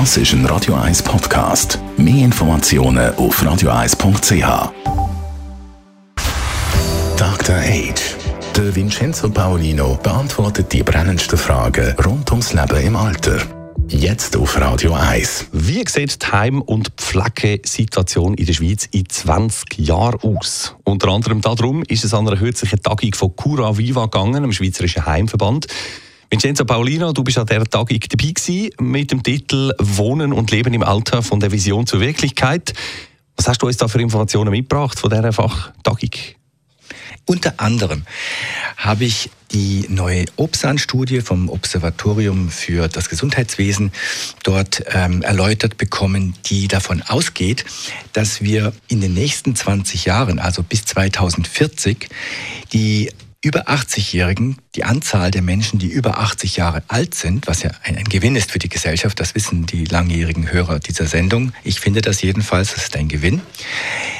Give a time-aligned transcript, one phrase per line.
[0.00, 1.78] Das ist ein Radio 1 Podcast.
[1.96, 4.72] Mehr Informationen auf radio1.ch.
[7.16, 7.54] Dr.
[7.54, 8.16] Age.
[8.56, 13.38] Der Vincenzo Paolino beantwortet die brennendsten Fragen rund ums Leben im Alter.
[13.86, 15.46] Jetzt auf Radio 1.
[15.52, 20.74] Wie sieht die Heim- und Pflegesituation in der Schweiz in 20 Jahren aus?
[20.82, 25.06] Unter anderem darum ist es an einer kürzlichen Tagung von Cura Viva gegangen, dem Schweizerischen
[25.06, 25.68] Heimverband.
[26.34, 30.74] Vincenzo Paulino, du bist an dieser Tagung dabei gewesen, mit dem Titel Wohnen und Leben
[30.74, 32.74] im Alter von der Vision zur Wirklichkeit.
[33.36, 36.10] Was hast du uns da für Informationen mitgebracht von dieser Fachtagung?
[37.24, 38.02] Unter anderem
[38.76, 43.92] habe ich die neue Obsan-Studie vom Observatorium für das Gesundheitswesen
[44.42, 47.64] dort ähm, erläutert bekommen, die davon ausgeht,
[48.12, 52.08] dass wir in den nächsten 20 Jahren, also bis 2040,
[52.72, 53.12] die
[53.44, 57.96] über 80-Jährigen, die Anzahl der Menschen, die über 80 Jahre alt sind, was ja ein,
[57.96, 61.52] ein, Gewinn ist für die Gesellschaft, das wissen die langjährigen Hörer dieser Sendung.
[61.62, 63.42] Ich finde das jedenfalls, das ist ein Gewinn,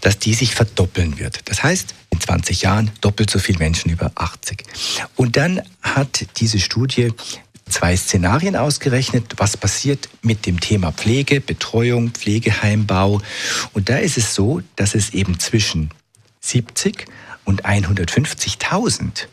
[0.00, 1.40] dass die sich verdoppeln wird.
[1.46, 4.62] Das heißt, in 20 Jahren doppelt so viele Menschen über 80.
[5.16, 7.12] Und dann hat diese Studie
[7.68, 13.20] zwei Szenarien ausgerechnet, was passiert mit dem Thema Pflege, Betreuung, Pflegeheimbau.
[13.72, 15.90] Und da ist es so, dass es eben zwischen
[16.48, 17.06] 70
[17.44, 19.26] und 150.000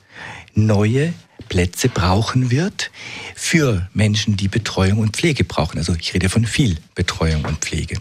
[0.54, 1.14] neue
[1.50, 2.92] Plätze brauchen wird
[3.36, 5.78] für Menschen, die Betreuung und Pflege brauchen.
[5.78, 8.00] Also ich rede von viel Betreuung und Pflege.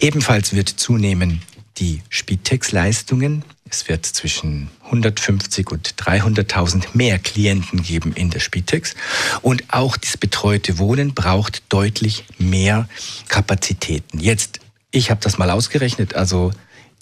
[0.00, 1.42] Ebenfalls wird zunehmen
[1.78, 3.44] die Spitex-Leistungen.
[3.70, 8.94] Es wird zwischen 150 und 300.000 mehr Klienten geben in der Spitex.
[9.42, 12.88] Und auch das betreute Wohnen braucht deutlich mehr
[13.28, 14.20] Kapazitäten.
[14.20, 14.60] Jetzt,
[14.90, 16.52] ich habe das mal ausgerechnet, also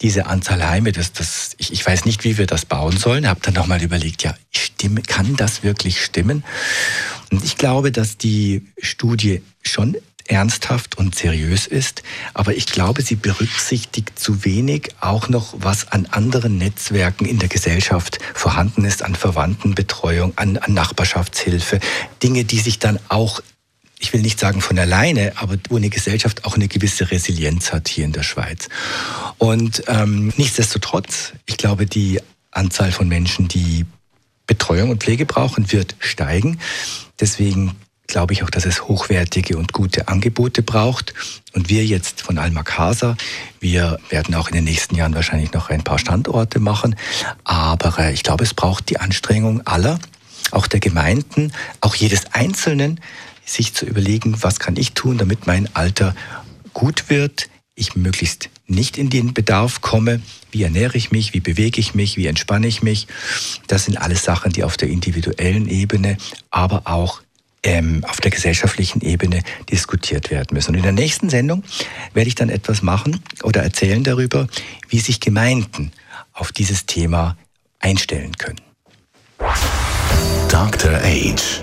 [0.03, 3.27] diese Anzahl Heime, das, das, ich, ich weiß nicht, wie wir das bauen sollen.
[3.27, 6.45] Habe dann nochmal überlegt, ja, stimme, kann das wirklich stimmen?
[7.31, 9.97] Und ich glaube, dass die Studie schon
[10.29, 12.03] ernsthaft und seriös ist,
[12.35, 17.49] aber ich glaube, sie berücksichtigt zu wenig auch noch, was an anderen Netzwerken in der
[17.49, 21.79] Gesellschaft vorhanden ist, an Verwandtenbetreuung, an, an Nachbarschaftshilfe,
[22.23, 23.41] Dinge, die sich dann auch
[23.99, 27.89] ich will nicht sagen von alleine, aber wo eine Gesellschaft auch eine gewisse Resilienz hat
[27.89, 28.69] hier in der Schweiz.
[29.39, 32.21] Und ähm, nichtsdestotrotz, ich glaube, die
[32.51, 33.87] Anzahl von Menschen, die
[34.47, 36.61] Betreuung und Pflege brauchen, wird steigen.
[37.21, 37.75] Deswegen
[38.07, 41.15] glaube ich auch, dass es hochwertige und gute Angebote braucht.
[41.53, 43.17] Und wir jetzt von Alma Casa,
[43.61, 46.97] wir werden auch in den nächsten Jahren wahrscheinlich noch ein paar Standorte machen.
[47.45, 49.99] Aber äh, ich glaube, es braucht die Anstrengung aller,
[50.53, 53.01] auch der Gemeinden, auch jedes Einzelnen,
[53.47, 56.15] sich zu überlegen, was kann ich tun, damit mein Alter
[56.75, 60.21] gut wird, ich möglichst nicht in den Bedarf komme,
[60.51, 63.07] wie ernähre ich mich, wie bewege ich mich, wie entspanne ich mich.
[63.67, 66.17] Das sind alles Sachen, die auf der individuellen Ebene,
[66.51, 67.23] aber auch
[67.63, 70.71] ähm, auf der gesellschaftlichen Ebene diskutiert werden müssen.
[70.71, 71.65] Und in der nächsten Sendung
[72.15, 74.49] werde ich dann etwas machen oder erzählen darüber,
[74.89, 75.93] wie sich Gemeinden
[76.33, 77.37] auf dieses Thema
[77.79, 78.61] einstellen können.
[80.49, 80.95] Dr.
[81.03, 81.63] Age